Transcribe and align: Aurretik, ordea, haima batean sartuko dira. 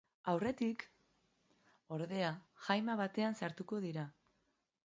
Aurretik, 0.31 0.85
ordea, 1.99 2.31
haima 2.69 2.99
batean 3.05 3.41
sartuko 3.45 3.83
dira. 3.89 4.09